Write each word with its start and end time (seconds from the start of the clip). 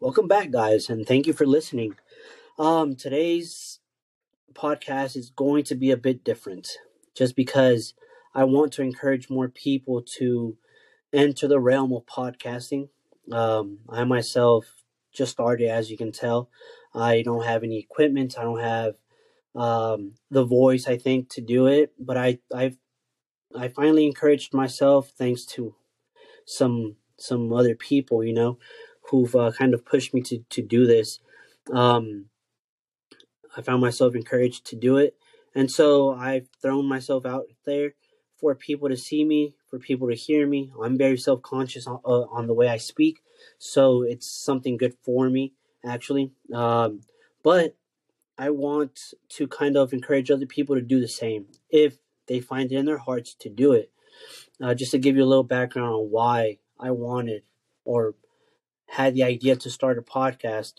Welcome 0.00 0.28
back, 0.28 0.52
guys, 0.52 0.88
and 0.88 1.04
thank 1.04 1.26
you 1.26 1.32
for 1.32 1.44
listening. 1.44 1.96
Um, 2.56 2.94
today's 2.94 3.80
podcast 4.52 5.16
is 5.16 5.30
going 5.30 5.64
to 5.64 5.74
be 5.74 5.90
a 5.90 5.96
bit 5.96 6.22
different 6.22 6.78
just 7.16 7.34
because 7.34 7.94
I 8.32 8.44
want 8.44 8.72
to 8.74 8.82
encourage 8.82 9.28
more 9.28 9.48
people 9.48 10.02
to 10.18 10.56
enter 11.12 11.48
the 11.48 11.58
realm 11.58 11.92
of 11.92 12.06
podcasting. 12.06 12.90
Um, 13.32 13.80
I 13.88 14.04
myself 14.04 14.66
just 15.12 15.32
started, 15.32 15.68
as 15.68 15.90
you 15.90 15.96
can 15.96 16.12
tell. 16.12 16.48
I 16.94 17.22
don't 17.22 17.44
have 17.44 17.64
any 17.64 17.80
equipment. 17.80 18.38
I 18.38 18.44
don't 18.44 18.60
have 18.60 18.94
um, 19.56 20.12
the 20.30 20.44
voice, 20.44 20.86
I 20.86 20.96
think, 20.96 21.28
to 21.30 21.40
do 21.40 21.66
it. 21.66 21.92
But 21.98 22.16
I, 22.16 22.38
I've, 22.54 22.76
I 23.52 23.66
finally 23.66 24.06
encouraged 24.06 24.54
myself, 24.54 25.10
thanks 25.18 25.44
to 25.46 25.74
some 26.46 26.94
some 27.20 27.52
other 27.52 27.74
people, 27.74 28.24
you 28.24 28.32
know, 28.32 28.58
who've 29.10 29.34
uh, 29.34 29.52
kind 29.52 29.74
of 29.74 29.84
pushed 29.84 30.14
me 30.14 30.20
to 30.22 30.38
to 30.50 30.62
do 30.62 30.86
this. 30.86 31.20
Um, 31.72 32.26
I 33.56 33.62
found 33.62 33.80
myself 33.80 34.14
encouraged 34.14 34.66
to 34.66 34.76
do 34.76 34.96
it, 34.96 35.16
and 35.54 35.70
so 35.70 36.12
I've 36.12 36.48
thrown 36.62 36.86
myself 36.86 37.26
out 37.26 37.46
there 37.64 37.94
for 38.36 38.54
people 38.54 38.88
to 38.88 38.96
see 38.96 39.24
me, 39.24 39.54
for 39.68 39.78
people 39.78 40.08
to 40.08 40.14
hear 40.14 40.46
me. 40.46 40.70
I'm 40.82 40.96
very 40.96 41.16
self 41.16 41.42
conscious 41.42 41.86
on, 41.86 42.00
uh, 42.04 42.22
on 42.30 42.46
the 42.46 42.54
way 42.54 42.68
I 42.68 42.76
speak, 42.76 43.20
so 43.58 44.02
it's 44.02 44.30
something 44.30 44.76
good 44.76 44.94
for 45.02 45.28
me 45.28 45.54
actually. 45.84 46.32
Um, 46.52 47.00
but 47.42 47.76
I 48.36 48.50
want 48.50 49.14
to 49.30 49.46
kind 49.48 49.76
of 49.76 49.92
encourage 49.92 50.30
other 50.30 50.46
people 50.46 50.76
to 50.76 50.82
do 50.82 51.00
the 51.00 51.08
same 51.08 51.46
if 51.70 51.98
they 52.26 52.40
find 52.40 52.70
it 52.70 52.76
in 52.76 52.86
their 52.86 52.98
hearts 52.98 53.34
to 53.40 53.48
do 53.48 53.72
it. 53.72 53.90
Uh, 54.60 54.74
just 54.74 54.90
to 54.92 54.98
give 54.98 55.16
you 55.16 55.24
a 55.24 55.26
little 55.26 55.44
background 55.44 55.94
on 55.94 56.10
why 56.10 56.58
I 56.78 56.90
wanted 56.90 57.42
or 57.84 58.14
had 58.88 59.14
the 59.14 59.22
idea 59.22 59.56
to 59.56 59.70
start 59.70 59.98
a 59.98 60.02
podcast. 60.02 60.74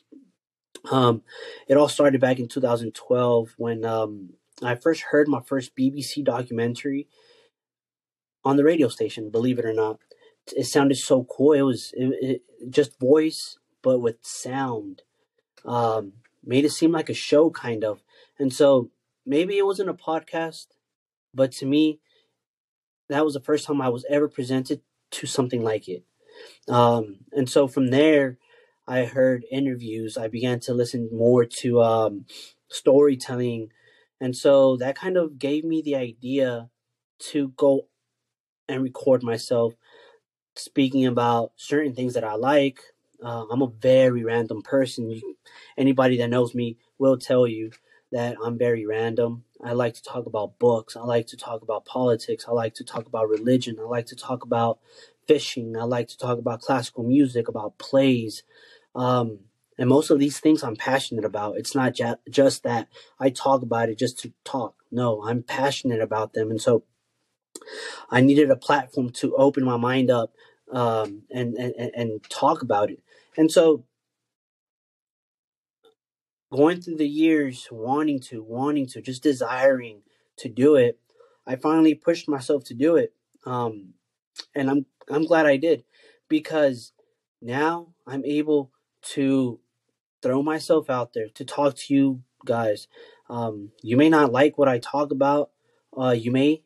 Um, 0.92 1.22
it 1.68 1.78
all 1.78 1.90
started 1.90 2.22
back 2.22 2.40
in 2.40 2.48
2012 2.48 3.54
when 3.58 3.86
um, 3.86 4.32
I 4.62 4.76
first 4.76 5.02
heard 5.02 5.28
my 5.28 5.42
first 5.42 5.76
BBC 5.76 6.24
documentary 6.24 7.08
on 8.44 8.58
the 8.58 8.64
radio 8.64 8.88
station. 8.88 9.30
Believe 9.30 9.60
it 9.60 9.66
or 9.66 9.74
not, 9.74 10.00
it 10.56 10.66
sounded 10.66 10.98
so 10.98 11.24
cool. 11.24 11.54
It 11.54 11.62
was 11.62 11.94
it, 11.96 12.42
it, 12.60 12.72
just 12.72 13.00
voice, 13.00 13.58
but 13.82 14.00
with 14.00 14.18
sound. 14.22 15.04
Um, 15.66 16.14
made 16.44 16.66
it 16.66 16.72
seem 16.72 16.92
like 16.92 17.10
a 17.10 17.14
show, 17.14 17.50
kind 17.50 17.84
of. 17.84 18.02
And 18.38 18.54
so 18.54 18.90
maybe 19.26 19.58
it 19.58 19.66
wasn't 19.66 19.90
a 19.90 19.94
podcast, 19.94 20.68
but 21.34 21.52
to 21.54 21.66
me, 21.66 22.00
that 23.10 23.26
was 23.26 23.34
the 23.34 23.42
first 23.42 23.66
time 23.66 23.82
I 23.82 23.90
was 23.90 24.06
ever 24.10 24.28
presented 24.28 24.82
to 25.12 25.28
something 25.28 25.64
like 25.64 25.88
it. 25.88 26.04
Um, 26.68 27.18
and 27.32 27.50
so 27.50 27.68
from 27.68 27.88
there, 27.88 28.38
I 28.88 29.06
heard 29.06 29.46
interviews. 29.52 30.18
I 30.18 30.28
began 30.28 30.60
to 30.62 30.74
listen 30.74 31.10
more 31.12 31.46
to 31.46 31.82
um, 31.82 32.26
storytelling. 32.70 33.72
And 34.20 34.36
so 34.36 34.78
that 34.78 34.96
kind 34.98 35.18
of 35.18 35.40
gave 35.40 35.64
me 35.64 35.82
the 35.82 35.96
idea 35.96 36.70
to 37.32 37.50
go 37.50 37.88
and 38.68 38.84
record 38.84 39.24
myself 39.24 39.74
speaking 40.56 41.06
about 41.06 41.52
certain 41.56 41.94
things 41.94 42.14
that 42.14 42.24
I 42.24 42.34
like. 42.36 42.80
Uh, 43.24 43.46
I'm 43.52 43.62
a 43.62 43.68
very 43.68 44.24
random 44.24 44.62
person. 44.62 45.22
Anybody 45.78 46.18
that 46.18 46.30
knows 46.30 46.56
me 46.56 46.78
will 46.98 47.18
tell 47.18 47.48
you 47.48 47.72
that 48.12 48.38
I'm 48.44 48.58
very 48.58 48.86
random. 48.86 49.44
I 49.64 49.74
like 49.74 49.94
to 49.96 50.04
talk 50.04 50.26
about 50.26 50.58
books. 50.58 50.96
I 50.96 51.02
like 51.02 51.28
to 51.28 51.38
talk 51.38 51.62
about 51.62 51.86
politics. 51.86 52.46
I 52.48 52.52
like 52.52 52.74
to 52.76 52.84
talk 52.84 53.06
about 53.06 53.30
religion. 53.30 53.78
I 53.80 53.84
like 53.84 54.08
to 54.08 54.16
talk 54.16 54.44
about 54.44 54.80
fishing. 55.30 55.78
I 55.78 55.84
like 55.84 56.08
to 56.08 56.18
talk 56.18 56.40
about 56.40 56.62
classical 56.62 57.04
music, 57.04 57.48
about 57.48 57.78
plays. 57.78 58.42
Um, 58.96 59.42
and 59.78 59.88
most 59.88 60.10
of 60.10 60.18
these 60.18 60.40
things 60.40 60.64
I'm 60.64 60.76
passionate 60.76 61.24
about. 61.24 61.58
It's 61.58 61.76
not 61.76 61.94
ju- 61.94 62.16
just 62.28 62.64
that 62.64 62.88
I 63.20 63.30
talk 63.30 63.62
about 63.62 63.90
it 63.90 64.00
just 64.00 64.18
to 64.20 64.34
talk. 64.44 64.74
No, 64.92 65.24
I'm 65.24 65.44
passionate 65.44 66.02
about 66.02 66.34
them. 66.34 66.50
And 66.50 66.60
so 66.60 66.84
I 68.10 68.22
needed 68.22 68.50
a 68.50 68.56
platform 68.56 69.12
to 69.12 69.36
open 69.36 69.64
my 69.64 69.78
mind 69.78 70.10
up 70.10 70.34
um, 70.72 71.22
and, 71.30 71.54
and, 71.54 71.92
and 71.96 72.24
talk 72.28 72.64
about 72.64 72.90
it. 72.90 73.04
And 73.38 73.52
so 73.52 73.86
going 76.52 76.82
through 76.82 76.98
the 76.98 77.08
years, 77.08 77.68
wanting 77.72 78.20
to, 78.22 78.42
wanting 78.42 78.88
to, 78.88 79.02
just 79.02 79.22
desiring 79.22 80.02
to 80.38 80.50
do 80.50 80.76
it, 80.76 81.00
I 81.46 81.56
finally 81.56 81.94
pushed 81.94 82.28
myself 82.28 82.64
to 82.66 82.74
do 82.74 82.96
it. 82.96 83.14
Um, 83.46 83.94
and 84.56 84.70
I'm 84.70 84.86
I'm 85.10 85.26
glad 85.26 85.46
I 85.46 85.58
did 85.58 85.84
because 86.28 86.94
now 87.42 87.94
I'm 88.06 88.24
able 88.26 88.72
to 89.14 89.60
throw 90.22 90.44
myself 90.44 90.90
out 90.90 91.14
there 91.14 91.30
to 91.30 91.46
talk 91.46 91.76
to 91.76 91.94
you 91.94 92.24
guys. 92.46 92.88
Um, 93.30 93.72
you 93.82 93.98
may 93.98 94.10
not 94.10 94.32
like 94.32 94.58
what 94.58 94.68
I 94.68 94.80
talk 94.80 95.12
about. 95.12 95.52
Uh, 95.98 96.16
you 96.18 96.32
may. 96.32 96.64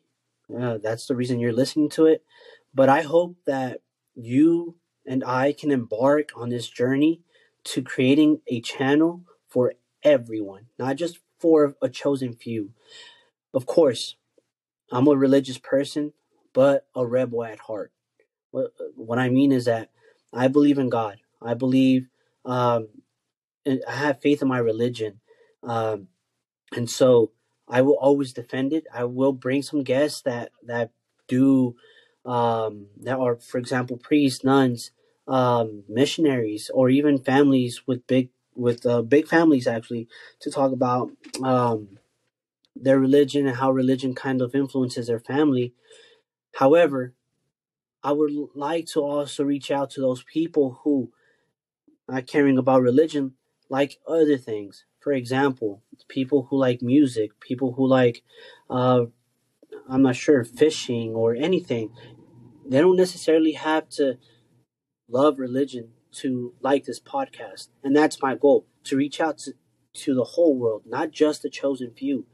Uh, 0.54 0.78
that's 0.82 1.06
the 1.06 1.16
reason 1.16 1.40
you're 1.40 1.52
listening 1.52 1.88
to 1.90 2.06
it. 2.06 2.22
But 2.74 2.88
I 2.88 3.02
hope 3.02 3.36
that 3.46 3.80
you 4.14 4.76
and 5.06 5.24
I 5.24 5.52
can 5.52 5.70
embark 5.70 6.30
on 6.36 6.48
this 6.48 6.68
journey 6.68 7.20
to 7.64 7.82
creating 7.82 8.40
a 8.46 8.60
channel 8.60 9.22
for 9.48 9.74
everyone, 10.02 10.66
not 10.78 10.96
just 10.96 11.18
for 11.38 11.74
a 11.80 11.88
chosen 11.88 12.34
few. 12.34 12.70
Of 13.52 13.66
course, 13.66 14.16
I'm 14.90 15.06
a 15.06 15.16
religious 15.16 15.58
person, 15.58 16.12
but 16.54 16.86
a 16.94 17.04
rebel 17.04 17.44
at 17.44 17.58
heart. 17.58 17.92
What, 18.50 19.18
I 19.18 19.28
mean 19.28 19.52
is 19.52 19.66
that 19.66 19.90
I 20.32 20.48
believe 20.48 20.78
in 20.78 20.88
God. 20.88 21.18
I 21.42 21.52
believe, 21.54 22.08
um, 22.46 22.88
I 23.66 23.92
have 23.92 24.22
faith 24.22 24.40
in 24.40 24.48
my 24.48 24.58
religion. 24.58 25.20
Um, 25.62 26.08
and 26.74 26.88
so 26.88 27.32
I 27.68 27.82
will 27.82 27.98
always 27.98 28.32
defend 28.32 28.72
it. 28.72 28.86
I 28.94 29.04
will 29.04 29.32
bring 29.32 29.62
some 29.62 29.82
guests 29.82 30.22
that, 30.22 30.52
that 30.62 30.92
do, 31.28 31.74
um, 32.24 32.86
that 33.02 33.18
are, 33.18 33.36
for 33.36 33.58
example, 33.58 33.96
priests, 33.96 34.44
nuns, 34.44 34.92
um, 35.26 35.84
missionaries, 35.88 36.70
or 36.72 36.88
even 36.88 37.18
families 37.18 37.82
with 37.86 38.06
big, 38.06 38.30
with 38.54 38.86
uh, 38.86 39.02
big 39.02 39.26
families 39.26 39.66
actually 39.66 40.08
to 40.40 40.50
talk 40.50 40.70
about, 40.72 41.10
um, 41.42 41.98
their 42.76 42.98
religion 42.98 43.46
and 43.46 43.56
how 43.56 43.70
religion 43.70 44.14
kind 44.14 44.42
of 44.42 44.54
influences 44.54 45.06
their 45.06 45.20
family. 45.20 45.72
However, 46.54 47.14
I 48.02 48.12
would 48.12 48.32
like 48.54 48.86
to 48.88 49.00
also 49.00 49.44
reach 49.44 49.70
out 49.70 49.90
to 49.90 50.00
those 50.00 50.22
people 50.22 50.80
who 50.84 51.10
are 52.08 52.22
caring 52.22 52.58
about 52.58 52.82
religion 52.82 53.34
like 53.68 53.98
other 54.06 54.36
things. 54.36 54.84
For 55.00 55.12
example, 55.12 55.82
people 56.08 56.48
who 56.48 56.56
like 56.58 56.82
music, 56.82 57.40
people 57.40 57.72
who 57.72 57.86
like, 57.86 58.22
uh, 58.70 59.06
I'm 59.88 60.02
not 60.02 60.16
sure, 60.16 60.44
fishing 60.44 61.14
or 61.14 61.34
anything. 61.34 61.92
They 62.66 62.80
don't 62.80 62.96
necessarily 62.96 63.52
have 63.52 63.88
to 63.90 64.18
love 65.08 65.38
religion 65.38 65.90
to 66.12 66.54
like 66.60 66.84
this 66.84 67.00
podcast. 67.00 67.68
And 67.82 67.96
that's 67.96 68.22
my 68.22 68.34
goal 68.34 68.66
to 68.84 68.96
reach 68.96 69.20
out 69.20 69.38
to, 69.38 69.54
to 69.94 70.14
the 70.14 70.24
whole 70.24 70.56
world, 70.56 70.82
not 70.86 71.10
just 71.10 71.42
the 71.42 71.50
chosen 71.50 71.90
few. 71.90 72.26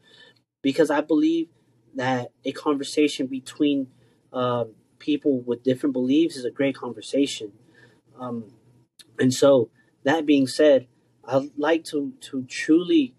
Because 0.62 0.91
I 0.91 1.00
believe 1.00 1.48
that 1.94 2.32
a 2.44 2.53
conversation 2.53 3.26
between 3.26 3.88
um, 4.32 4.74
people 4.98 5.41
with 5.41 5.62
different 5.62 5.92
beliefs 5.92 6.36
is 6.36 6.44
a 6.44 6.50
great 6.50 6.76
conversation. 6.76 7.52
Um, 8.18 8.52
and 9.18 9.32
so, 9.32 9.70
that 10.04 10.26
being 10.26 10.46
said, 10.46 10.86
I'd 11.24 11.50
like 11.56 11.84
to 11.86 12.14
to 12.20 12.44
truly, 12.44 13.14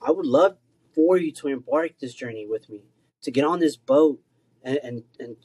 I 0.00 0.10
would 0.10 0.26
love 0.26 0.56
for 0.94 1.16
you 1.16 1.32
to 1.32 1.48
embark 1.48 1.98
this 2.00 2.14
journey 2.14 2.46
with 2.48 2.68
me, 2.68 2.82
to 3.22 3.30
get 3.30 3.44
on 3.44 3.60
this 3.60 3.76
boat 3.76 4.20
and 4.62 4.78
and, 4.82 5.04
and 5.18 5.36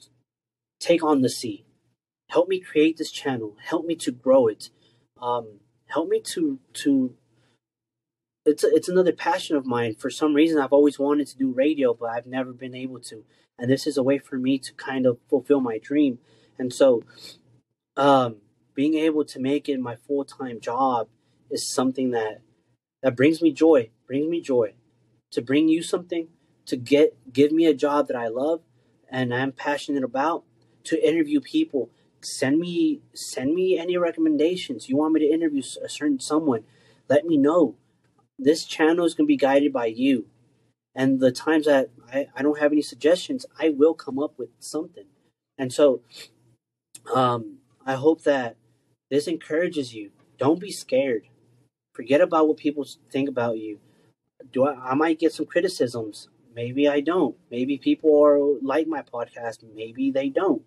take 0.80 1.02
on 1.02 1.22
the 1.22 1.28
sea. 1.28 1.64
Help 2.28 2.48
me 2.48 2.60
create 2.60 2.96
this 2.96 3.10
channel. 3.10 3.56
Help 3.62 3.84
me 3.86 3.94
to 3.96 4.10
grow 4.10 4.46
it. 4.48 4.70
Um, 5.20 5.60
help 5.86 6.08
me 6.08 6.20
to 6.20 6.58
to. 6.74 7.14
It's 8.44 8.64
it's 8.64 8.88
another 8.88 9.12
passion 9.12 9.56
of 9.56 9.66
mine. 9.66 9.94
For 9.94 10.10
some 10.10 10.34
reason, 10.34 10.58
I've 10.58 10.72
always 10.72 10.98
wanted 10.98 11.28
to 11.28 11.36
do 11.36 11.52
radio, 11.52 11.94
but 11.94 12.10
I've 12.10 12.26
never 12.26 12.52
been 12.52 12.74
able 12.74 13.00
to 13.00 13.24
and 13.58 13.70
this 13.70 13.86
is 13.86 13.96
a 13.96 14.02
way 14.02 14.18
for 14.18 14.36
me 14.36 14.58
to 14.58 14.72
kind 14.74 15.06
of 15.06 15.18
fulfill 15.28 15.60
my 15.60 15.78
dream. 15.78 16.18
And 16.58 16.72
so, 16.72 17.02
um, 17.96 18.36
being 18.74 18.94
able 18.94 19.24
to 19.24 19.38
make 19.38 19.68
it 19.68 19.80
my 19.80 19.96
full 19.96 20.24
time 20.24 20.60
job 20.60 21.08
is 21.50 21.68
something 21.68 22.10
that 22.10 22.40
that 23.02 23.16
brings 23.16 23.42
me 23.42 23.52
joy. 23.52 23.90
Brings 24.06 24.28
me 24.28 24.40
joy 24.40 24.74
to 25.30 25.42
bring 25.42 25.68
you 25.68 25.82
something 25.82 26.28
to 26.66 26.76
get 26.76 27.16
give 27.32 27.52
me 27.52 27.66
a 27.66 27.74
job 27.74 28.08
that 28.08 28.16
I 28.16 28.28
love 28.28 28.60
and 29.08 29.34
I'm 29.34 29.52
passionate 29.52 30.04
about. 30.04 30.44
To 30.86 31.08
interview 31.08 31.40
people, 31.40 31.90
send 32.22 32.58
me 32.58 33.02
send 33.14 33.54
me 33.54 33.78
any 33.78 33.96
recommendations. 33.96 34.88
You 34.88 34.96
want 34.96 35.12
me 35.12 35.20
to 35.20 35.32
interview 35.32 35.62
a 35.82 35.88
certain 35.88 36.18
someone? 36.18 36.64
Let 37.08 37.24
me 37.24 37.36
know. 37.36 37.76
This 38.38 38.64
channel 38.64 39.04
is 39.04 39.14
going 39.14 39.26
to 39.26 39.32
be 39.32 39.36
guided 39.36 39.72
by 39.72 39.86
you. 39.86 40.26
And 40.94 41.20
the 41.20 41.32
times 41.32 41.66
that 41.66 41.90
I, 42.12 42.28
I 42.36 42.42
don't 42.42 42.58
have 42.58 42.72
any 42.72 42.82
suggestions, 42.82 43.46
I 43.58 43.70
will 43.70 43.94
come 43.94 44.18
up 44.18 44.38
with 44.38 44.50
something. 44.58 45.06
And 45.58 45.72
so 45.72 46.02
um, 47.14 47.58
I 47.86 47.94
hope 47.94 48.22
that 48.24 48.56
this 49.10 49.26
encourages 49.26 49.94
you 49.94 50.10
don't 50.38 50.60
be 50.60 50.70
scared. 50.70 51.24
Forget 51.94 52.20
about 52.20 52.48
what 52.48 52.56
people 52.56 52.86
think 53.10 53.28
about 53.28 53.58
you. 53.58 53.78
Do 54.52 54.64
I, 54.64 54.90
I 54.90 54.94
might 54.94 55.18
get 55.18 55.32
some 55.32 55.46
criticisms. 55.46 56.28
Maybe 56.54 56.88
I 56.88 57.00
don't. 57.00 57.36
Maybe 57.50 57.78
people 57.78 58.22
are 58.22 58.38
like 58.60 58.86
my 58.86 59.02
podcast. 59.02 59.64
Maybe 59.74 60.10
they 60.10 60.28
don't. 60.28 60.62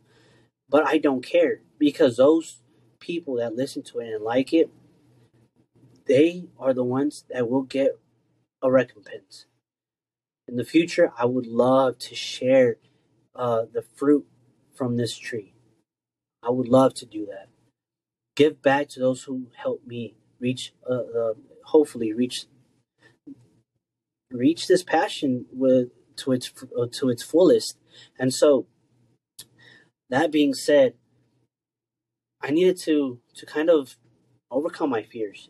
But 0.69 0.87
I 0.87 0.97
don't 0.97 1.23
care 1.23 1.61
because 1.77 2.17
those 2.17 2.61
people 2.99 3.35
that 3.35 3.55
listen 3.55 3.83
to 3.83 3.99
it 3.99 4.13
and 4.13 4.23
like 4.23 4.53
it, 4.53 4.69
they 6.07 6.45
are 6.59 6.73
the 6.73 6.83
ones 6.83 7.25
that 7.29 7.49
will 7.49 7.63
get 7.63 7.99
a 8.61 8.71
recompense. 8.71 9.45
In 10.47 10.57
the 10.57 10.63
future, 10.63 11.11
I 11.17 11.25
would 11.25 11.47
love 11.47 11.97
to 11.99 12.15
share 12.15 12.77
uh, 13.35 13.63
the 13.71 13.81
fruit 13.81 14.25
from 14.73 14.95
this 14.95 15.17
tree. 15.17 15.53
I 16.43 16.51
would 16.51 16.67
love 16.67 16.93
to 16.95 17.05
do 17.05 17.25
that. 17.25 17.47
Give 18.35 18.61
back 18.61 18.89
to 18.89 18.99
those 18.99 19.23
who 19.23 19.47
helped 19.55 19.87
me 19.87 20.15
reach, 20.39 20.73
uh, 20.87 20.93
uh, 20.93 21.33
hopefully 21.65 22.13
reach, 22.13 22.45
reach 24.29 24.67
this 24.67 24.83
passion 24.83 25.45
with 25.51 25.89
to 26.17 26.31
its 26.31 26.51
uh, 26.77 26.85
to 26.91 27.09
its 27.09 27.23
fullest. 27.23 27.77
And 28.19 28.33
so, 28.33 28.67
that 30.09 30.31
being 30.31 30.53
said, 30.53 30.93
I 32.41 32.51
needed 32.51 32.77
to 32.81 33.19
to 33.35 33.45
kind 33.45 33.69
of 33.69 33.97
overcome 34.51 34.89
my 34.89 35.01
fears. 35.01 35.49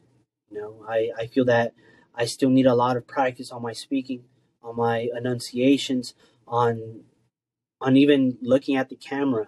You 0.50 0.60
know, 0.60 0.86
I 0.88 1.12
I 1.18 1.28
feel 1.28 1.46
that 1.46 1.74
I 2.14 2.26
still 2.26 2.50
need 2.50 2.66
a 2.68 2.76
lot 2.76 2.96
of 2.98 3.08
practice 3.08 3.52
on 3.52 3.62
my 3.62 3.74
speaking, 3.74 4.24
on 4.66 4.76
my 4.76 5.08
enunciations, 5.16 6.16
on 6.48 7.04
on 7.80 7.96
even 7.96 8.38
looking 8.42 8.76
at 8.76 8.90
the 8.90 8.96
camera. 8.96 9.48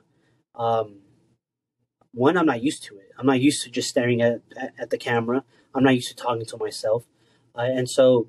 Um, 0.56 1.00
one, 2.14 2.38
I'm 2.38 2.46
not 2.46 2.62
used 2.62 2.84
to 2.86 2.98
it. 2.98 3.12
I'm 3.18 3.26
not 3.26 3.40
used 3.40 3.64
to 3.64 3.70
just 3.70 3.90
staring 3.90 4.22
at, 4.22 4.42
at, 4.60 4.74
at 4.78 4.90
the 4.90 4.98
camera. 4.98 5.44
I'm 5.74 5.84
not 5.84 5.96
used 5.96 6.10
to 6.10 6.16
talking 6.16 6.46
to 6.46 6.58
myself. 6.58 7.06
Uh, 7.56 7.62
and 7.62 7.90
so 7.90 8.28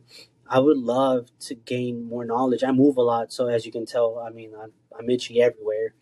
I 0.49 0.61
would 0.61 0.79
love 0.79 1.29
to 1.41 1.55
gain 1.55 2.09
more 2.09 2.25
knowledge. 2.25 2.63
I 2.65 2.71
move 2.73 2.97
a 2.97 3.03
lot, 3.03 3.33
so 3.33 3.49
as 3.49 3.67
you 3.67 3.73
can 3.73 3.87
tell, 3.87 4.19
I 4.19 4.31
mean, 4.31 4.53
I'm, 4.61 4.73
I'm 4.99 5.11
itchy 5.11 5.43
everywhere. 5.43 5.95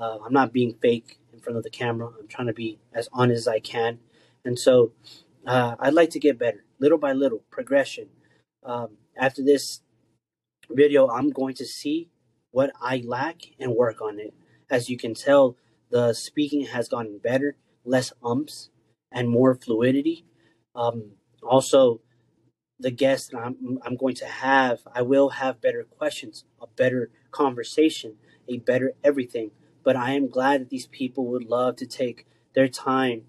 Uh, 0.00 0.18
I'm 0.24 0.32
not 0.32 0.52
being 0.52 0.74
fake 0.80 1.18
in 1.32 1.40
front 1.40 1.56
of 1.56 1.62
the 1.62 1.70
camera. 1.70 2.10
I'm 2.18 2.26
trying 2.26 2.48
to 2.48 2.52
be 2.52 2.80
as 2.92 3.08
honest 3.12 3.38
as 3.38 3.48
I 3.48 3.60
can. 3.60 4.00
And 4.44 4.58
so 4.58 4.92
uh, 5.46 5.76
I'd 5.78 5.94
like 5.94 6.10
to 6.10 6.18
get 6.18 6.38
better, 6.38 6.64
little 6.80 6.98
by 6.98 7.12
little, 7.12 7.42
progression. 7.50 8.08
Um, 8.64 8.96
after 9.16 9.42
this 9.42 9.81
video, 10.70 11.08
I'm 11.08 11.30
going 11.30 11.54
to 11.54 11.66
see 11.66 12.08
what 12.50 12.72
I 12.80 13.02
lack 13.04 13.42
and 13.58 13.74
work 13.74 14.00
on 14.00 14.18
it. 14.18 14.34
As 14.70 14.88
you 14.88 14.96
can 14.96 15.14
tell, 15.14 15.56
the 15.90 16.12
speaking 16.12 16.66
has 16.66 16.88
gotten 16.88 17.18
better, 17.18 17.56
less 17.84 18.12
umps, 18.24 18.70
and 19.10 19.28
more 19.28 19.54
fluidity. 19.54 20.24
Um, 20.74 21.12
also, 21.42 22.00
the 22.78 22.90
guests 22.90 23.28
that 23.28 23.38
I'm, 23.38 23.78
I'm 23.84 23.96
going 23.96 24.14
to 24.16 24.26
have, 24.26 24.80
I 24.94 25.02
will 25.02 25.30
have 25.30 25.60
better 25.60 25.84
questions, 25.84 26.44
a 26.60 26.66
better 26.66 27.10
conversation, 27.30 28.16
a 28.48 28.58
better 28.58 28.92
everything. 29.04 29.50
But 29.84 29.96
I 29.96 30.12
am 30.12 30.28
glad 30.28 30.62
that 30.62 30.70
these 30.70 30.86
people 30.86 31.26
would 31.26 31.44
love 31.44 31.76
to 31.76 31.86
take 31.86 32.26
their 32.54 32.68
time, 32.68 33.22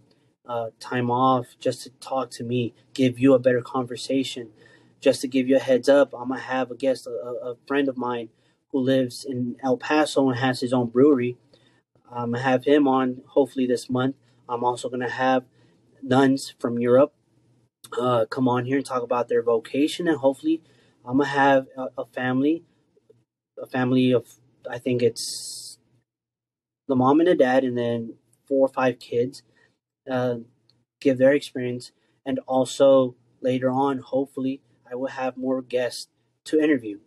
uh, 0.47 0.67
time 0.79 1.09
off, 1.09 1.55
just 1.59 1.83
to 1.83 1.89
talk 1.99 2.29
to 2.31 2.43
me, 2.43 2.73
give 2.93 3.19
you 3.19 3.33
a 3.33 3.39
better 3.39 3.61
conversation. 3.61 4.49
Just 5.03 5.21
to 5.21 5.27
give 5.27 5.49
you 5.49 5.57
a 5.57 5.59
heads 5.59 5.89
up, 5.89 6.13
I'm 6.13 6.29
gonna 6.29 6.39
have 6.41 6.71
a 6.71 6.75
guest, 6.75 7.07
a, 7.07 7.11
a 7.11 7.57
friend 7.67 7.89
of 7.89 7.97
mine 7.97 8.29
who 8.71 8.79
lives 8.79 9.25
in 9.25 9.57
El 9.61 9.77
Paso 9.77 10.29
and 10.29 10.39
has 10.39 10.61
his 10.61 10.73
own 10.73 10.87
brewery. 10.87 11.37
I'm 12.09 12.31
gonna 12.31 12.43
have 12.43 12.65
him 12.65 12.87
on 12.87 13.21
hopefully 13.27 13.67
this 13.67 13.89
month. 13.89 14.15
I'm 14.47 14.63
also 14.63 14.89
gonna 14.89 15.09
have 15.09 15.43
nuns 16.01 16.53
from 16.59 16.79
Europe 16.79 17.13
uh, 17.99 18.25
come 18.29 18.47
on 18.47 18.65
here 18.65 18.77
and 18.77 18.85
talk 18.85 19.03
about 19.03 19.27
their 19.27 19.43
vocation, 19.43 20.07
and 20.07 20.17
hopefully, 20.17 20.61
I'm 21.05 21.17
gonna 21.17 21.29
have 21.29 21.67
a, 21.77 21.87
a 21.99 22.05
family, 22.05 22.63
a 23.61 23.67
family 23.67 24.11
of 24.11 24.27
I 24.69 24.79
think 24.79 25.01
it's 25.01 25.77
the 26.87 26.95
mom 26.95 27.19
and 27.19 27.27
the 27.27 27.35
dad, 27.35 27.63
and 27.63 27.77
then 27.77 28.15
four 28.47 28.67
or 28.67 28.73
five 28.73 28.99
kids, 28.99 29.43
uh, 30.09 30.37
give 31.01 31.17
their 31.17 31.33
experience, 31.33 31.91
and 32.25 32.39
also 32.47 33.15
later 33.41 33.69
on, 33.69 33.99
hopefully, 33.99 34.61
I 34.93 34.95
will 34.95 35.07
have 35.07 35.37
more 35.37 35.63
guests 35.63 36.07
to 36.45 36.61
interview. 36.61 36.99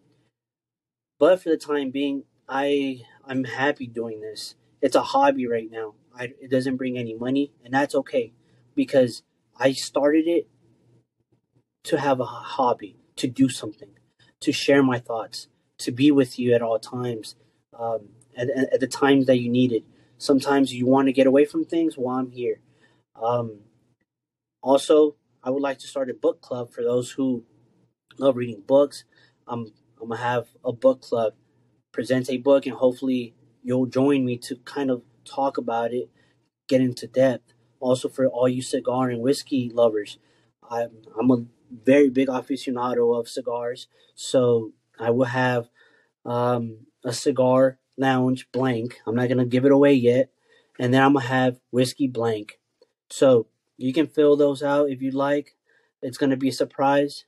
But 1.20 1.40
for 1.40 1.50
the 1.50 1.56
time 1.56 1.92
being, 1.92 2.24
I 2.48 3.02
I'm 3.24 3.44
happy 3.44 3.86
doing 3.86 4.20
this. 4.20 4.56
It's 4.82 4.96
a 4.96 5.02
hobby 5.02 5.46
right 5.46 5.70
now. 5.70 5.94
I, 6.12 6.32
it 6.40 6.50
doesn't 6.50 6.78
bring 6.78 6.98
any 6.98 7.14
money, 7.14 7.52
and 7.64 7.72
that's 7.72 7.94
okay 7.94 8.32
because 8.74 9.22
I 9.56 9.70
started 9.70 10.26
it 10.26 10.48
to 11.84 12.00
have 12.00 12.18
a 12.18 12.24
hobby, 12.24 12.96
to 13.16 13.28
do 13.28 13.48
something, 13.48 13.90
to 14.40 14.50
share 14.50 14.82
my 14.82 14.98
thoughts, 14.98 15.46
to 15.78 15.92
be 15.92 16.10
with 16.10 16.40
you 16.40 16.54
at 16.54 16.62
all 16.62 16.80
times, 16.80 17.36
um, 17.78 18.08
at, 18.36 18.50
at, 18.50 18.80
the 18.80 18.88
times 18.88 19.26
that 19.26 19.38
you 19.38 19.48
need 19.48 19.70
it. 19.70 19.84
Sometimes 20.18 20.74
you 20.74 20.86
want 20.86 21.06
to 21.06 21.12
get 21.12 21.28
away 21.28 21.44
from 21.44 21.64
things. 21.64 21.96
Well, 21.96 22.16
I'm 22.16 22.32
here. 22.32 22.58
Um, 23.14 23.60
also, 24.60 25.14
I 25.44 25.50
would 25.50 25.62
like 25.62 25.78
to 25.78 25.86
start 25.86 26.10
a 26.10 26.14
book 26.14 26.40
club 26.40 26.72
for 26.72 26.82
those 26.82 27.12
who 27.12 27.44
love 28.18 28.36
reading 28.36 28.62
books. 28.66 29.04
I'm 29.46 29.72
I'm 30.00 30.08
gonna 30.08 30.20
have 30.20 30.48
a 30.64 30.72
book 30.72 31.02
club, 31.02 31.34
present 31.92 32.30
a 32.30 32.36
book, 32.36 32.66
and 32.66 32.76
hopefully 32.76 33.34
you'll 33.62 33.86
join 33.86 34.24
me 34.24 34.36
to 34.38 34.56
kind 34.56 34.90
of 34.90 35.02
talk 35.24 35.58
about 35.58 35.92
it, 35.92 36.10
get 36.68 36.80
into 36.80 37.06
depth. 37.06 37.52
Also, 37.80 38.08
for 38.08 38.26
all 38.26 38.48
you 38.48 38.62
cigar 38.62 39.10
and 39.10 39.22
whiskey 39.22 39.70
lovers, 39.72 40.18
I'm 40.68 40.90
I'm 41.18 41.30
a 41.30 41.44
very 41.84 42.10
big 42.10 42.28
aficionado 42.28 43.18
of 43.18 43.28
cigars, 43.28 43.88
so 44.14 44.72
I 44.98 45.10
will 45.10 45.26
have 45.26 45.68
um, 46.24 46.86
a 47.04 47.12
cigar 47.12 47.78
lounge 47.96 48.48
blank. 48.52 49.00
I'm 49.06 49.14
not 49.14 49.28
gonna 49.28 49.46
give 49.46 49.64
it 49.64 49.72
away 49.72 49.94
yet, 49.94 50.30
and 50.78 50.92
then 50.92 51.02
I'm 51.02 51.14
gonna 51.14 51.26
have 51.26 51.60
whiskey 51.70 52.08
blank. 52.08 52.58
So 53.10 53.46
you 53.76 53.92
can 53.92 54.06
fill 54.06 54.36
those 54.36 54.62
out 54.62 54.90
if 54.90 55.02
you'd 55.02 55.14
like. 55.14 55.56
It's 56.02 56.18
gonna 56.18 56.36
be 56.36 56.48
a 56.48 56.52
surprise. 56.52 57.24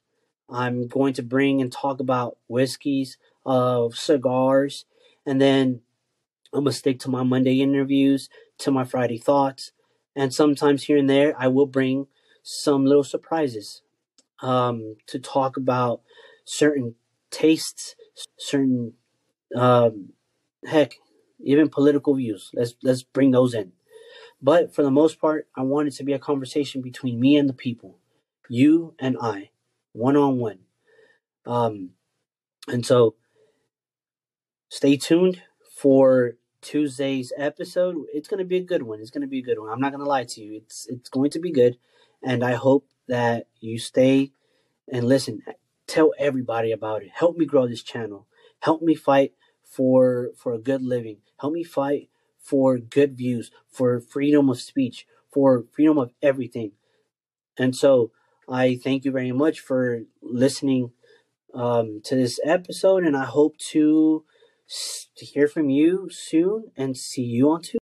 I'm 0.50 0.88
going 0.88 1.14
to 1.14 1.22
bring 1.22 1.60
and 1.60 1.72
talk 1.72 2.00
about 2.00 2.38
whiskeys, 2.48 3.18
of 3.44 3.92
uh, 3.92 3.96
cigars, 3.96 4.84
and 5.26 5.40
then 5.40 5.80
I'm 6.52 6.64
gonna 6.64 6.72
stick 6.72 6.98
to 7.00 7.10
my 7.10 7.22
Monday 7.22 7.60
interviews, 7.60 8.28
to 8.58 8.70
my 8.70 8.84
Friday 8.84 9.18
thoughts, 9.18 9.72
and 10.16 10.32
sometimes 10.32 10.84
here 10.84 10.96
and 10.96 11.08
there 11.08 11.34
I 11.38 11.48
will 11.48 11.66
bring 11.66 12.06
some 12.42 12.84
little 12.84 13.04
surprises 13.04 13.82
um, 14.40 14.96
to 15.06 15.18
talk 15.18 15.56
about 15.56 16.02
certain 16.44 16.94
tastes, 17.30 17.94
certain 18.38 18.94
um, 19.54 20.10
heck, 20.66 20.94
even 21.40 21.68
political 21.68 22.14
views. 22.14 22.50
Let's 22.54 22.74
let's 22.82 23.02
bring 23.02 23.30
those 23.30 23.54
in. 23.54 23.72
But 24.40 24.74
for 24.74 24.82
the 24.82 24.90
most 24.90 25.20
part, 25.20 25.48
I 25.56 25.62
want 25.62 25.88
it 25.88 25.94
to 25.96 26.04
be 26.04 26.12
a 26.12 26.18
conversation 26.18 26.80
between 26.82 27.20
me 27.20 27.36
and 27.36 27.48
the 27.48 27.54
people, 27.54 27.98
you 28.48 28.94
and 28.98 29.16
I, 29.20 29.50
one 29.98 30.16
on 30.16 30.38
one. 30.38 30.60
And 31.46 32.84
so, 32.84 33.14
stay 34.68 34.96
tuned 34.96 35.42
for 35.74 36.34
Tuesday's 36.60 37.32
episode. 37.36 37.96
It's 38.12 38.28
going 38.28 38.38
to 38.38 38.44
be 38.44 38.58
a 38.58 38.64
good 38.64 38.82
one. 38.82 39.00
It's 39.00 39.10
going 39.10 39.22
to 39.22 39.28
be 39.28 39.38
a 39.38 39.42
good 39.42 39.58
one. 39.58 39.70
I'm 39.70 39.80
not 39.80 39.92
going 39.92 40.04
to 40.04 40.08
lie 40.08 40.24
to 40.24 40.40
you. 40.40 40.56
It's 40.56 40.86
it's 40.88 41.08
going 41.08 41.30
to 41.30 41.40
be 41.40 41.50
good, 41.50 41.78
and 42.22 42.44
I 42.44 42.54
hope 42.54 42.86
that 43.06 43.46
you 43.60 43.78
stay 43.78 44.32
and 44.92 45.06
listen. 45.06 45.42
Tell 45.86 46.12
everybody 46.18 46.72
about 46.72 47.02
it. 47.02 47.10
Help 47.14 47.36
me 47.38 47.46
grow 47.46 47.66
this 47.66 47.82
channel. 47.82 48.26
Help 48.60 48.82
me 48.82 48.94
fight 48.94 49.32
for 49.64 50.30
for 50.36 50.52
a 50.52 50.58
good 50.58 50.82
living. 50.82 51.18
Help 51.40 51.52
me 51.54 51.64
fight 51.64 52.10
for 52.38 52.76
good 52.78 53.16
views, 53.16 53.50
for 53.70 54.00
freedom 54.00 54.50
of 54.50 54.60
speech, 54.60 55.06
for 55.30 55.64
freedom 55.72 55.96
of 55.96 56.12
everything. 56.20 56.72
And 57.56 57.74
so 57.74 58.10
I 58.50 58.76
thank 58.76 59.04
you 59.04 59.12
very 59.12 59.32
much 59.32 59.60
for 59.60 60.02
listening 60.22 60.92
um, 61.54 62.00
to 62.04 62.16
this 62.16 62.40
episode, 62.44 63.04
and 63.04 63.16
I 63.16 63.24
hope 63.24 63.58
to 63.72 64.24
to 65.16 65.24
hear 65.24 65.48
from 65.48 65.70
you 65.70 66.08
soon 66.10 66.70
and 66.76 66.96
see 66.96 67.22
you 67.22 67.50
on 67.50 67.62
Tuesday. 67.62 67.76